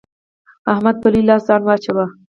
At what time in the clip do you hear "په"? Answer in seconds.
1.01-1.07